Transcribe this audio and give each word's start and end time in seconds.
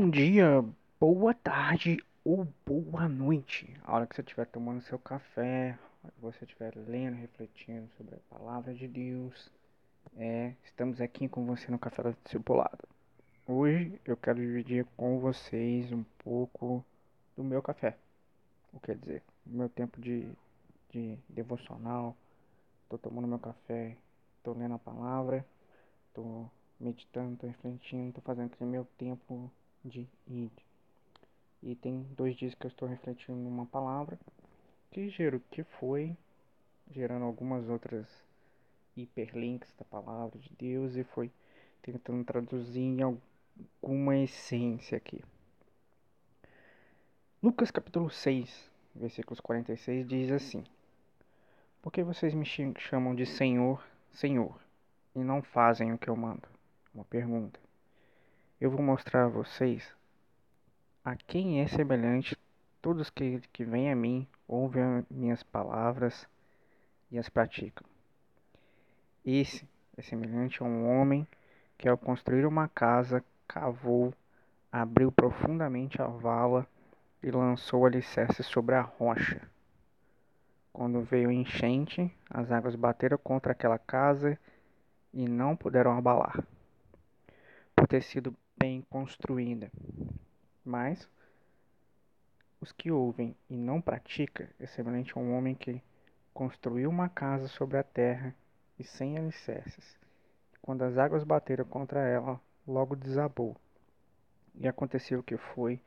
Bom 0.00 0.10
dia, 0.10 0.64
boa 1.00 1.34
tarde 1.34 1.98
ou 2.24 2.46
boa 2.64 3.08
noite. 3.08 3.68
A 3.82 3.96
hora 3.96 4.06
que 4.06 4.14
você 4.14 4.22
estiver 4.22 4.46
tomando 4.46 4.80
seu 4.80 4.96
café, 4.96 5.76
você 6.20 6.44
estiver 6.44 6.72
lendo, 6.76 7.16
refletindo 7.16 7.88
sobre 7.96 8.14
a 8.14 8.18
palavra 8.30 8.72
de 8.72 8.86
Deus, 8.86 9.50
é, 10.16 10.54
estamos 10.64 11.00
aqui 11.00 11.28
com 11.28 11.44
você 11.44 11.68
no 11.68 11.80
Café 11.80 12.04
da 12.04 12.14
Discipulado. 12.22 12.78
Hoje 13.44 14.00
eu 14.04 14.16
quero 14.16 14.38
dividir 14.38 14.86
com 14.96 15.18
vocês 15.18 15.90
um 15.90 16.04
pouco 16.18 16.84
do 17.36 17.42
meu 17.42 17.60
café. 17.60 17.96
O 18.72 18.78
quer 18.78 18.94
dizer, 18.98 19.20
meu 19.44 19.68
tempo 19.68 20.00
de, 20.00 20.30
de 20.90 21.18
devocional. 21.28 22.16
Estou 22.84 23.00
tomando 23.00 23.26
meu 23.26 23.40
café, 23.40 23.96
estou 24.36 24.56
lendo 24.56 24.76
a 24.76 24.78
palavra, 24.78 25.44
estou 26.06 26.48
meditando, 26.78 27.32
estou 27.32 27.50
refletindo, 27.50 28.10
estou 28.10 28.22
fazendo 28.22 28.46
aquele 28.46 28.70
meu 28.70 28.86
tempo 28.96 29.50
de 29.84 30.08
id. 30.26 30.52
E 31.62 31.74
tem 31.74 32.02
dois 32.16 32.36
dias 32.36 32.54
que 32.54 32.66
eu 32.66 32.68
estou 32.68 32.88
refletindo 32.88 33.38
numa 33.38 33.66
palavra 33.66 34.18
que 34.90 35.08
gerou 35.08 35.40
que 35.50 35.64
foi 35.64 36.16
gerando 36.90 37.24
algumas 37.24 37.68
outras 37.68 38.06
hiperlinks 38.96 39.72
da 39.78 39.84
palavra 39.84 40.38
de 40.38 40.50
Deus 40.58 40.96
e 40.96 41.04
foi 41.04 41.30
tentando 41.82 42.24
traduzir 42.24 42.80
em 42.80 43.02
alguma 43.02 44.16
essência 44.16 44.96
aqui. 44.96 45.22
Lucas 47.42 47.70
capítulo 47.70 48.10
6, 48.10 48.70
versículos 48.94 49.40
46 49.40 50.08
diz 50.08 50.32
assim: 50.32 50.64
Por 51.82 51.92
que 51.92 52.02
vocês 52.02 52.34
me 52.34 52.44
chamam 52.44 53.14
de 53.14 53.26
Senhor, 53.26 53.84
Senhor, 54.12 54.60
e 55.14 55.20
não 55.20 55.42
fazem 55.42 55.92
o 55.92 55.98
que 55.98 56.08
eu 56.08 56.16
mando? 56.16 56.48
Uma 56.94 57.04
pergunta 57.04 57.60
eu 58.60 58.70
vou 58.70 58.82
mostrar 58.82 59.24
a 59.24 59.28
vocês 59.28 59.94
a 61.04 61.14
quem 61.14 61.60
é 61.60 61.68
semelhante 61.68 62.36
todos 62.82 63.08
que, 63.08 63.40
que 63.52 63.64
vêm 63.64 63.90
a 63.90 63.96
mim, 63.96 64.26
ouvem 64.46 65.06
minhas 65.08 65.42
palavras 65.42 66.28
e 67.10 67.18
as 67.18 67.28
praticam. 67.28 67.86
Esse 69.24 69.68
é 69.96 70.02
semelhante 70.02 70.62
a 70.62 70.66
um 70.66 70.88
homem 70.88 71.26
que, 71.76 71.88
ao 71.88 71.96
construir 71.96 72.46
uma 72.46 72.68
casa, 72.68 73.24
cavou, 73.46 74.12
abriu 74.72 75.12
profundamente 75.12 76.02
a 76.02 76.06
vala 76.06 76.66
e 77.22 77.30
lançou 77.30 77.86
alicerces 77.86 78.44
sobre 78.46 78.74
a 78.74 78.80
rocha. 78.80 79.40
Quando 80.72 81.00
veio 81.02 81.30
enchente, 81.30 82.12
as 82.28 82.50
águas 82.50 82.74
bateram 82.74 83.18
contra 83.18 83.52
aquela 83.52 83.78
casa 83.78 84.38
e 85.12 85.28
não 85.28 85.56
puderam 85.56 85.96
abalar, 85.96 86.44
por 87.74 87.86
ter 87.86 88.02
sido 88.02 88.34
bem 88.58 88.82
construída. 88.90 89.70
Mas 90.64 91.08
os 92.60 92.72
que 92.72 92.90
ouvem 92.90 93.36
e 93.48 93.56
não 93.56 93.80
praticam 93.80 94.46
é 94.58 94.66
semelhante 94.66 95.12
a 95.16 95.20
um 95.20 95.36
homem 95.36 95.54
que 95.54 95.82
construiu 96.34 96.90
uma 96.90 97.08
casa 97.08 97.48
sobre 97.48 97.78
a 97.78 97.82
terra 97.82 98.34
e 98.78 98.84
sem 98.84 99.16
alicerces. 99.16 99.98
Quando 100.60 100.82
as 100.82 100.98
águas 100.98 101.24
bateram 101.24 101.64
contra 101.64 102.00
ela, 102.00 102.40
logo 102.66 102.94
desabou. 102.94 103.56
E 104.54 104.66
aconteceu 104.66 105.22
que 105.22 105.36
foi 105.36 105.80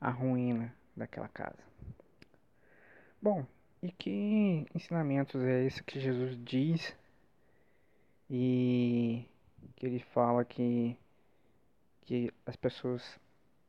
a 0.00 0.10
ruína 0.10 0.74
daquela 0.96 1.28
casa. 1.28 1.58
Bom, 3.20 3.44
e 3.82 3.90
que 3.90 4.66
ensinamentos 4.74 5.42
é 5.42 5.64
esse 5.66 5.82
que 5.82 5.98
Jesus 5.98 6.38
diz 6.44 6.96
e 8.30 9.26
que 9.76 9.86
ele 9.86 10.00
fala 10.14 10.44
que 10.44 10.96
que 12.02 12.32
as 12.46 12.56
pessoas 12.56 13.18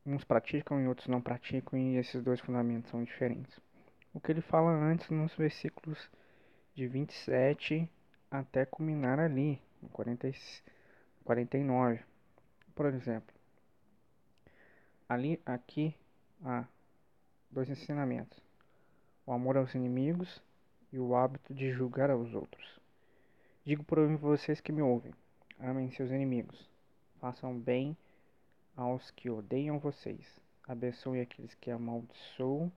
uns 0.05 0.23
praticam 0.23 0.81
e 0.81 0.87
outros 0.87 1.07
não 1.07 1.21
praticam 1.21 1.77
e 1.77 1.97
esses 1.97 2.23
dois 2.23 2.39
fundamentos 2.39 2.89
são 2.89 3.03
diferentes. 3.03 3.59
O 4.13 4.19
que 4.19 4.31
ele 4.31 4.41
fala 4.41 4.71
antes 4.71 5.09
nos 5.09 5.33
versículos 5.35 6.09
de 6.73 6.87
27 6.87 7.89
até 8.29 8.65
culminar 8.65 9.19
ali, 9.19 9.61
no 9.81 9.89
40, 9.89 10.31
49. 11.23 11.99
Por 12.73 12.85
exemplo, 12.87 13.35
ali 15.07 15.39
aqui 15.45 15.95
há 16.43 16.65
dois 17.49 17.69
ensinamentos: 17.69 18.41
o 19.25 19.33
amor 19.33 19.57
aos 19.57 19.75
inimigos 19.75 20.41
e 20.91 20.97
o 20.97 21.15
hábito 21.15 21.53
de 21.53 21.71
julgar 21.71 22.09
aos 22.09 22.33
outros. 22.33 22.79
Digo 23.63 23.83
por 23.83 23.99
vocês 24.17 24.59
que 24.59 24.71
me 24.71 24.81
ouvem: 24.81 25.13
amem 25.59 25.91
seus 25.91 26.09
inimigos, 26.09 26.69
façam 27.19 27.57
bem 27.57 27.95
aos 28.75 29.11
que 29.11 29.29
odeiam 29.29 29.79
vocês. 29.79 30.39
Abençoe 30.67 31.21
aqueles 31.21 31.53
que 31.55 31.71
amaldiçoam 31.71 32.71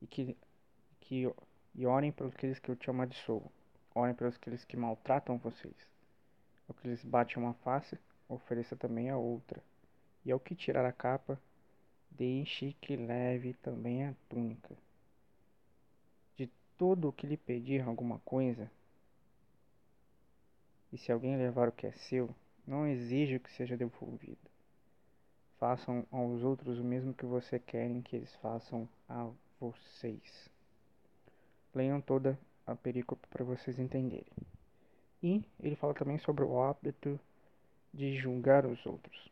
e 0.00 0.06
que, 0.06 0.36
que 1.00 1.32
e 1.74 1.86
orem 1.86 2.12
pelos 2.12 2.34
aqueles 2.34 2.58
que 2.58 2.74
te 2.76 2.90
amaldiçoam. 2.90 3.50
Orem 3.94 4.14
pelos 4.14 4.36
aqueles 4.36 4.64
que 4.64 4.76
maltratam 4.76 5.38
vocês. 5.38 5.76
Ao 6.68 6.74
que 6.74 6.88
lhes 6.88 7.04
bate 7.04 7.38
uma 7.38 7.54
face, 7.54 7.98
ofereça 8.28 8.76
também 8.76 9.10
a 9.10 9.16
outra. 9.16 9.62
E 10.24 10.30
ao 10.30 10.40
que 10.40 10.54
tirar 10.54 10.84
a 10.84 10.92
capa, 10.92 11.40
deixe 12.10 12.74
que 12.80 12.96
leve 12.96 13.54
também 13.54 14.04
a 14.04 14.14
túnica. 14.28 14.76
De 16.36 16.50
todo 16.76 17.08
o 17.08 17.12
que 17.12 17.26
lhe 17.26 17.36
pedir 17.36 17.80
alguma 17.82 18.18
coisa, 18.20 18.70
e 20.92 20.96
se 20.96 21.12
alguém 21.12 21.36
levar 21.36 21.68
o 21.68 21.72
que 21.72 21.86
é 21.86 21.92
seu, 21.92 22.34
não 22.66 22.86
exija 22.86 23.38
que 23.38 23.50
seja 23.52 23.76
devolvido. 23.76 24.38
Façam 25.58 26.06
aos 26.12 26.42
outros 26.42 26.78
o 26.78 26.84
mesmo 26.84 27.12
que 27.12 27.26
você 27.26 27.58
querem 27.58 28.00
que 28.00 28.14
eles 28.14 28.32
façam 28.36 28.88
a 29.08 29.28
vocês. 29.60 30.48
Leiam 31.74 32.00
toda 32.00 32.38
a 32.64 32.76
perícope 32.76 33.26
para 33.28 33.44
vocês 33.44 33.78
entenderem. 33.78 34.32
E 35.20 35.44
ele 35.58 35.74
fala 35.74 35.94
também 35.94 36.16
sobre 36.18 36.44
o 36.44 36.62
hábito 36.62 37.18
de 37.92 38.16
julgar 38.16 38.64
os 38.66 38.86
outros. 38.86 39.28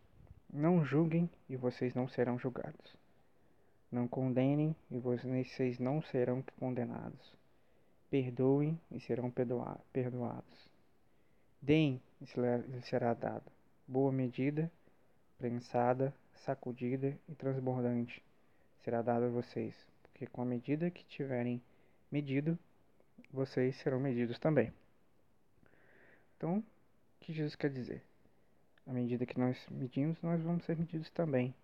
Não 0.53 0.85
julguem 0.85 1.31
e 1.49 1.57
vocês 1.57 1.95
não 1.95 2.09
serão 2.09 2.39
julgados. 2.39 2.97
Não 3.91 4.09
condenem 4.09 4.75
e 4.91 4.99
vocês 4.99 5.79
não 5.79 6.03
serão 6.03 6.43
condenados. 6.59 7.33
Perdoem 8.11 8.81
e 8.91 8.99
serão 8.99 9.31
perdoados. 9.31 10.69
Deem 11.63 12.01
e 12.21 12.27
será 12.83 13.15
dado. 13.15 13.45
Boa 13.87 14.11
medida 14.11 14.71
prensada, 15.39 16.15
sacudida 16.35 17.19
e 17.29 17.35
transbordante 17.35 18.23
será 18.83 19.03
dada 19.03 19.27
a 19.27 19.31
vocês, 19.31 19.75
porque 20.03 20.27
com 20.27 20.43
a 20.43 20.45
medida 20.45 20.91
que 20.91 21.05
tiverem 21.05 21.61
medido, 22.11 22.59
vocês 23.33 23.77
serão 23.77 23.99
medidos 23.99 24.39
também. 24.39 24.73
Então, 26.37 26.59
o 26.59 26.65
que 27.21 27.33
Jesus 27.33 27.57
quer 27.57 27.71
dizer? 27.71 28.03
À 28.87 28.93
medida 28.93 29.27
que 29.27 29.39
nós 29.39 29.59
medimos, 29.71 30.21
nós 30.23 30.41
vamos 30.41 30.65
ser 30.65 30.77
medidos 30.77 31.11
também. 31.11 31.55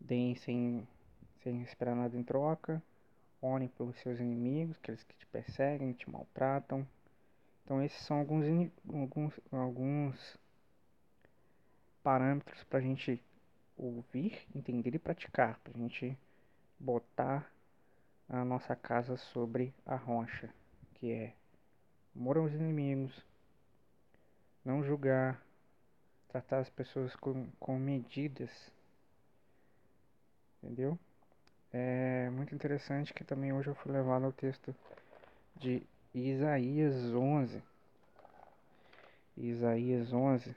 Deem 0.00 0.34
sem, 0.34 0.86
sem 1.42 1.62
esperar 1.62 1.94
nada 1.94 2.16
em 2.16 2.24
troca. 2.24 2.82
Orem 3.40 3.68
pelos 3.68 3.96
seus 4.00 4.18
inimigos, 4.18 4.76
aqueles 4.76 5.02
que 5.04 5.14
te 5.14 5.26
perseguem, 5.26 5.92
te 5.92 6.10
maltratam. 6.10 6.86
Então, 7.64 7.82
esses 7.82 8.00
são 8.04 8.18
alguns, 8.18 8.44
alguns, 8.92 9.40
alguns 9.52 10.38
parâmetros 12.02 12.62
para 12.64 12.78
a 12.78 12.82
gente 12.82 13.22
ouvir, 13.76 14.46
entender 14.54 14.94
e 14.94 14.98
praticar, 14.98 15.58
para 15.60 15.72
a 15.74 15.78
gente 15.78 16.16
botar 16.78 17.50
a 18.28 18.44
nossa 18.44 18.76
casa 18.76 19.16
sobre 19.16 19.74
a 19.84 19.96
rocha, 19.96 20.48
que 20.94 21.10
é 21.10 21.34
amor 22.14 22.36
aos 22.36 22.52
inimigos, 22.52 23.24
não 24.64 24.84
julgar, 24.84 25.42
tratar 26.28 26.58
as 26.58 26.70
pessoas 26.70 27.16
com, 27.16 27.48
com 27.58 27.78
medidas, 27.78 28.50
entendeu? 30.62 30.98
É 31.72 32.28
muito 32.30 32.54
interessante 32.54 33.14
que 33.14 33.24
também 33.24 33.52
hoje 33.52 33.68
eu 33.68 33.74
fui 33.74 33.92
levado 33.92 34.24
ao 34.24 34.32
texto 34.32 34.74
de 35.56 35.82
Isaías 36.14 36.94
11. 37.14 37.62
Isaías 39.36 40.12
11 40.12 40.54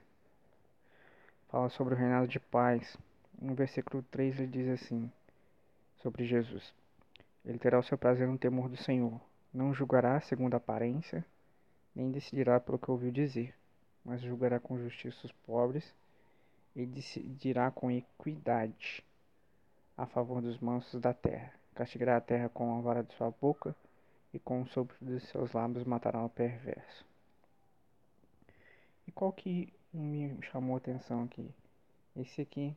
fala 1.53 1.69
sobre 1.69 1.93
o 1.93 1.97
reinado 1.97 2.27
de 2.27 2.39
paz. 2.39 2.97
No 3.39 3.53
versículo 3.53 4.01
3 4.09 4.39
ele 4.39 4.47
diz 4.47 4.67
assim 4.69 5.11
sobre 6.01 6.25
Jesus: 6.25 6.73
Ele 7.45 7.59
terá 7.59 7.77
o 7.77 7.83
seu 7.83 7.95
prazer 7.95 8.27
no 8.27 8.39
temor 8.39 8.67
do 8.67 8.75
Senhor, 8.75 9.21
não 9.53 9.71
julgará 9.71 10.19
segundo 10.19 10.55
a 10.55 10.57
aparência, 10.57 11.23
nem 11.95 12.09
decidirá 12.09 12.59
pelo 12.59 12.79
que 12.79 12.89
ouviu 12.89 13.11
dizer, 13.11 13.53
mas 14.03 14.19
julgará 14.21 14.59
com 14.59 14.79
justiça 14.79 15.27
os 15.27 15.31
pobres 15.45 15.93
e 16.75 16.87
decidirá 16.87 17.69
com 17.69 17.91
equidade 17.91 19.03
a 19.95 20.07
favor 20.07 20.41
dos 20.41 20.57
mansos 20.57 20.99
da 20.99 21.13
terra. 21.13 21.53
Castigará 21.75 22.17
a 22.17 22.21
terra 22.21 22.49
com 22.49 22.75
a 22.75 22.81
vara 22.81 23.03
de 23.03 23.13
sua 23.13 23.29
boca 23.29 23.75
e 24.33 24.39
com 24.39 24.63
o 24.63 24.67
sopro 24.69 24.95
de 24.99 25.19
seus 25.19 25.53
lábios 25.53 25.83
matará 25.83 26.25
o 26.25 26.29
perverso. 26.29 27.05
E 29.05 29.11
qual 29.11 29.31
que 29.31 29.71
me 29.93 30.41
chamou 30.43 30.75
atenção 30.75 31.23
aqui. 31.23 31.49
Esse 32.15 32.41
aqui 32.41 32.75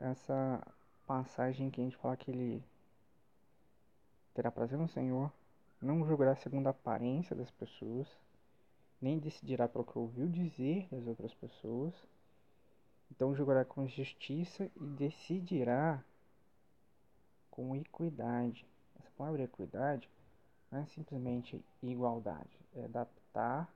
essa 0.00 0.66
passagem 1.06 1.70
que 1.70 1.80
a 1.80 1.84
gente 1.84 1.96
fala 1.96 2.16
que 2.16 2.30
ele 2.30 2.64
terá 4.32 4.50
prazer 4.50 4.78
no 4.78 4.88
Senhor, 4.88 5.30
não 5.80 6.06
julgará 6.06 6.34
segundo 6.36 6.66
a 6.66 6.70
aparência 6.70 7.36
das 7.36 7.50
pessoas, 7.50 8.08
nem 9.00 9.18
decidirá 9.18 9.68
pelo 9.68 9.84
que 9.84 9.98
ouviu 9.98 10.26
dizer 10.28 10.88
das 10.90 11.06
outras 11.06 11.34
pessoas, 11.34 11.94
então 13.10 13.34
julgará 13.34 13.64
com 13.64 13.86
justiça 13.86 14.70
e 14.76 14.86
decidirá 14.86 16.02
com 17.50 17.76
equidade. 17.76 18.66
Essa 18.98 19.10
palavra 19.16 19.42
equidade 19.42 20.08
não 20.70 20.80
é 20.80 20.86
simplesmente 20.86 21.62
igualdade, 21.82 22.58
é 22.74 22.84
adaptar 22.84 23.70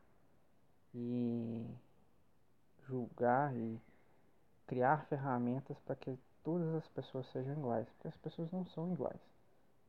e 0.94 1.66
julgar 2.86 3.54
e 3.56 3.80
criar 4.66 5.06
ferramentas 5.06 5.78
para 5.80 5.96
que 5.96 6.18
todas 6.42 6.74
as 6.74 6.86
pessoas 6.88 7.26
sejam 7.32 7.54
iguais, 7.54 7.88
porque 7.90 8.08
as 8.08 8.16
pessoas 8.16 8.50
não 8.52 8.64
são 8.66 8.92
iguais. 8.92 9.20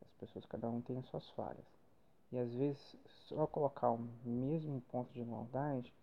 As 0.01 0.11
pessoas, 0.19 0.45
cada 0.45 0.69
um 0.69 0.81
tem 0.81 1.01
suas 1.03 1.29
falhas. 1.31 1.65
E 2.31 2.37
às 2.37 2.51
vezes 2.53 2.95
só 3.27 3.45
colocar 3.47 3.91
o 3.91 4.09
mesmo 4.23 4.81
ponto 4.91 5.11
de 5.13 5.21
igualdade 5.21 5.93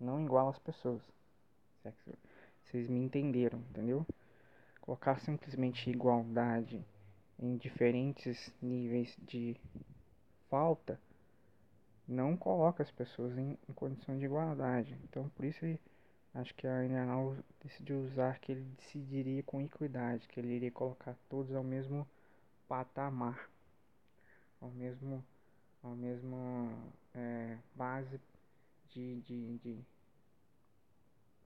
não 0.00 0.20
iguala 0.20 0.50
as 0.50 0.58
pessoas. 0.58 1.02
Vocês 2.64 2.88
me 2.88 3.00
entenderam, 3.00 3.58
entendeu? 3.70 4.06
Colocar 4.80 5.20
simplesmente 5.20 5.90
igualdade 5.90 6.84
em 7.38 7.56
diferentes 7.56 8.52
níveis 8.60 9.16
de 9.22 9.56
falta 10.48 11.00
não 12.06 12.36
coloca 12.36 12.82
as 12.82 12.90
pessoas 12.90 13.36
em, 13.36 13.58
em 13.68 13.72
condição 13.72 14.18
de 14.18 14.24
igualdade. 14.24 14.98
Então 15.04 15.28
por 15.30 15.44
isso 15.44 15.64
acho 16.34 16.54
que 16.54 16.66
a 16.66 16.84
Inanal 16.84 17.36
decidiu 17.62 18.00
usar 18.00 18.38
que 18.38 18.52
ele 18.52 18.64
decidiria 18.78 19.42
com 19.42 19.60
equidade, 19.60 20.28
que 20.28 20.38
ele 20.38 20.54
iria 20.54 20.70
colocar 20.70 21.16
todos 21.28 21.54
ao 21.54 21.64
mesmo 21.64 22.06
patamar, 22.68 23.48
ao 24.60 24.70
mesmo, 24.70 25.24
ao 25.82 25.94
mesmo 25.94 26.92
é, 27.14 27.56
base 27.74 28.20
de, 28.90 29.20
de, 29.22 29.58
de, 29.58 29.78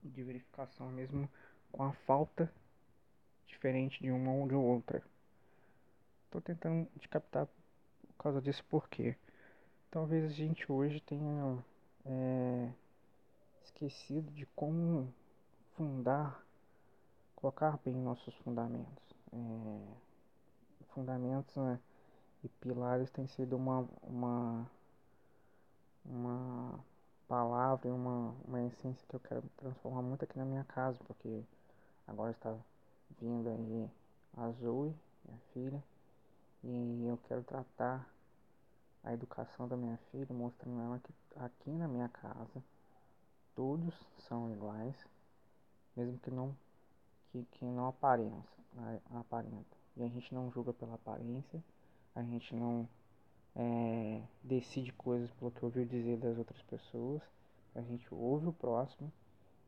de 0.03 0.23
verificação, 0.23 0.89
mesmo 0.89 1.29
com 1.71 1.83
a 1.83 1.93
falta 2.05 2.51
diferente 3.47 4.01
de 4.01 4.11
uma 4.11 4.31
ou 4.31 4.47
de 4.47 4.55
outra. 4.55 5.03
Estou 6.25 6.41
tentando 6.41 6.87
de 6.99 7.07
captar 7.07 7.45
por 7.45 8.23
causa 8.23 8.41
disso 8.41 8.63
porque 8.69 9.15
talvez 9.89 10.25
a 10.25 10.33
gente 10.33 10.69
hoje 10.71 10.99
tenha 11.01 11.63
é, 12.05 12.69
esquecido 13.63 14.31
de 14.31 14.45
como 14.47 15.13
fundar, 15.75 16.43
colocar 17.35 17.79
bem 17.83 17.95
nossos 17.95 18.33
fundamentos. 18.35 19.03
É, 19.31 20.03
fundamentos 20.93 21.55
né, 21.55 21.79
e 22.43 22.49
pilares 22.49 23.09
tem 23.09 23.27
sido 23.27 23.55
uma, 23.55 23.87
uma, 24.03 24.69
uma 26.05 26.79
palavra 27.27 27.87
e 27.87 27.91
uma, 27.91 28.35
uma 28.47 28.61
essência 28.63 29.05
que 29.07 29.15
eu 29.15 29.19
quero 29.19 29.43
transformar 29.57 30.01
muito 30.01 30.23
aqui 30.23 30.37
na 30.37 30.45
minha 30.45 30.63
casa, 30.63 30.99
porque 31.05 31.43
agora 32.07 32.31
está 32.31 32.55
vindo 33.19 33.49
aí 33.49 33.89
a 34.37 34.51
Zoe, 34.51 34.93
minha 35.25 35.39
filha, 35.53 35.83
e 36.63 37.05
eu 37.07 37.17
quero 37.27 37.43
tratar 37.43 38.07
a 39.03 39.13
educação 39.13 39.67
da 39.67 39.75
minha 39.75 39.97
filha, 40.11 40.27
mostrando 40.29 40.79
ela 40.81 40.99
que 40.99 41.13
aqui 41.35 41.71
na 41.71 41.87
minha 41.87 42.07
casa 42.09 42.63
todos 43.55 43.93
são 44.27 44.51
iguais, 44.51 44.95
mesmo 45.95 46.17
que 46.19 46.31
não 46.31 46.55
que, 47.31 47.45
que 47.51 47.65
não 47.65 47.87
apareça, 47.87 48.57
aparenta. 49.11 49.77
E 49.97 50.03
a 50.03 50.07
gente 50.07 50.33
não 50.33 50.51
julga 50.51 50.73
pela 50.73 50.95
aparência, 50.95 51.63
a 52.15 52.21
gente 52.21 52.55
não 52.55 52.87
é, 53.55 54.21
decide 54.43 54.91
coisas 54.93 55.31
pelo 55.31 55.51
que 55.51 55.65
ouviu 55.65 55.85
dizer 55.85 56.17
das 56.17 56.37
outras 56.37 56.61
pessoas, 56.63 57.21
a 57.75 57.81
gente 57.81 58.07
ouve 58.13 58.47
o 58.47 58.53
próximo, 58.53 59.11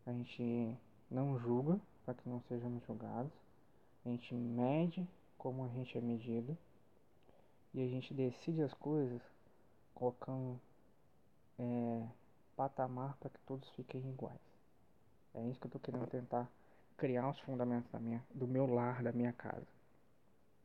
a 0.05 0.11
gente 0.11 0.75
não 1.09 1.39
julga 1.39 1.79
para 2.03 2.13
que 2.13 2.29
não 2.29 2.41
sejamos 2.41 2.83
julgados, 2.85 3.31
a 4.05 4.09
gente 4.09 4.33
mede 4.33 5.07
como 5.37 5.65
a 5.65 5.67
gente 5.69 5.97
é 5.97 6.01
medido 6.01 6.57
e 7.73 7.83
a 7.83 7.87
gente 7.87 8.13
decide 8.13 8.61
as 8.61 8.73
coisas 8.73 9.21
colocando 9.93 10.59
é, 11.57 12.07
patamar 12.55 13.15
para 13.17 13.29
que 13.29 13.39
todos 13.41 13.69
fiquem 13.71 14.01
iguais. 14.09 14.39
É 15.33 15.41
isso 15.47 15.59
que 15.59 15.65
eu 15.65 15.69
estou 15.69 15.81
querendo 15.81 16.07
tentar 16.07 16.49
criar 16.97 17.29
os 17.29 17.39
fundamentos 17.41 17.91
da 17.91 17.99
minha, 17.99 18.23
do 18.33 18.47
meu 18.47 18.65
lar, 18.65 19.03
da 19.03 19.11
minha 19.11 19.33
casa. 19.33 19.67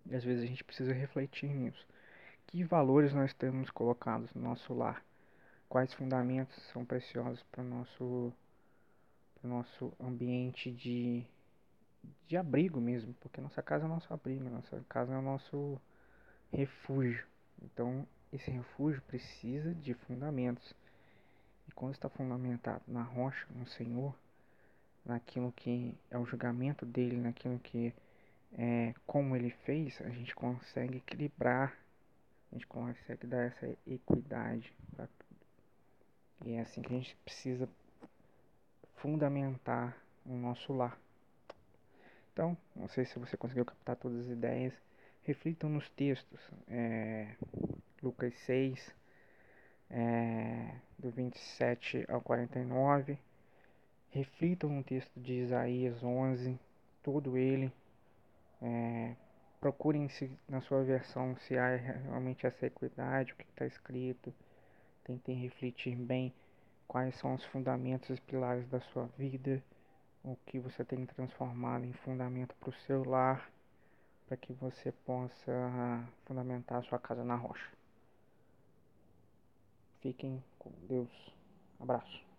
E 0.07 0.15
às 0.15 0.25
vezes 0.25 0.45
a 0.45 0.47
gente 0.47 0.65
precisa 0.65 0.93
refletir 0.93 1.53
nisso. 1.53 1.87
Que 2.47 2.65
valores 2.65 3.13
nós 3.13 3.35
temos 3.35 3.71
colocados 3.71 4.33
no 4.35 4.43
nosso 4.43 4.73
lar? 4.75 5.05
Quais 5.69 5.93
fundamentos 5.95 6.57
são 6.73 6.85
preciosos 6.85 7.43
para 7.45 7.63
o 7.63 7.65
nosso, 7.65 8.33
nosso 9.43 9.93
ambiente 10.01 10.71
de, 10.71 11.25
de 12.27 12.37
abrigo 12.37 12.81
mesmo? 12.81 13.15
Porque 13.21 13.41
nossa 13.41 13.63
casa 13.63 13.85
é 13.85 13.87
o 13.87 13.91
nosso 13.91 14.13
abrigo, 14.13 14.49
nossa 14.51 14.85
casa 14.89 15.15
é 15.15 15.19
o 15.19 15.23
nosso 15.23 15.81
refúgio. 16.53 17.27
Então, 17.63 18.07
esse 18.33 18.51
refúgio 18.51 19.03
precisa 19.03 19.75
de 19.75 19.95
fundamentos. 19.95 20.75
Quando 21.81 21.95
está 21.95 22.11
fundamentado 22.11 22.83
na 22.87 23.03
rocha, 23.03 23.47
no 23.55 23.67
Senhor, 23.67 24.15
naquilo 25.03 25.51
que 25.51 25.97
é 26.11 26.19
o 26.19 26.27
julgamento 26.27 26.85
dele, 26.85 27.17
naquilo 27.17 27.59
que 27.59 27.95
é 28.53 28.93
como 29.07 29.35
ele 29.35 29.49
fez, 29.65 29.99
a 30.03 30.11
gente 30.11 30.35
consegue 30.35 30.99
equilibrar, 30.99 31.75
a 32.53 32.55
gente 32.55 32.67
consegue 32.67 33.27
dar 33.27 33.47
essa 33.47 33.67
equidade 33.87 34.71
para 34.95 35.07
tudo. 35.07 35.41
E 36.45 36.53
é 36.53 36.61
assim 36.61 36.83
que 36.83 36.93
a 36.93 36.99
gente 36.99 37.17
precisa 37.25 37.67
fundamentar 38.97 39.97
o 40.27 40.37
nosso 40.37 40.75
lar. 40.75 41.01
Então, 42.35 42.59
não 42.77 42.89
sei 42.89 43.07
se 43.07 43.19
você 43.19 43.39
conseguiu 43.39 43.65
captar 43.65 43.97
todas 43.97 44.27
as 44.27 44.29
ideias. 44.29 44.75
Reflitam 45.23 45.71
nos 45.71 45.89
textos. 45.89 46.41
É, 46.69 47.35
Lucas 48.03 48.35
6, 48.41 49.00
é, 49.91 50.75
do 50.99 51.11
27 51.11 52.05
ao 52.09 52.21
49. 52.21 53.19
Reflitam 54.11 54.71
no 54.71 54.83
texto 54.83 55.19
de 55.21 55.35
Isaías 55.35 56.03
11, 56.03 56.59
todo 57.03 57.37
ele. 57.37 57.73
É, 58.63 59.15
procurem 59.61 60.09
se 60.09 60.31
na 60.49 60.61
sua 60.61 60.83
versão 60.83 61.37
se 61.37 61.57
há 61.57 61.77
realmente 61.77 62.47
essa 62.47 62.67
equidade, 62.67 63.33
o 63.33 63.37
que 63.37 63.45
está 63.45 63.67
escrito. 63.67 64.33
Tentem 65.05 65.37
refletir 65.37 65.97
bem 65.97 66.33
quais 66.87 67.15
são 67.17 67.35
os 67.35 67.45
fundamentos 67.45 68.19
e 68.19 68.21
pilares 68.21 68.67
da 68.69 68.81
sua 68.81 69.07
vida, 69.19 69.63
o 70.25 70.37
que 70.47 70.59
você 70.59 70.85
tem 70.85 71.07
transformado 71.07 71.85
em 71.85 71.93
fundamento 71.93 72.55
para 72.57 72.71
o 72.71 72.75
seu 72.87 73.09
lar, 73.09 73.51
para 74.27 74.37
que 74.37 74.53
você 74.53 74.93
possa 75.05 76.05
fundamentar 76.27 76.79
a 76.79 76.83
sua 76.83 76.99
casa 76.99 77.25
na 77.25 77.37
rocha. 77.37 77.80
Fiquem 80.01 80.43
com 80.59 80.71
Deus. 80.89 81.11
Abraço. 81.79 82.30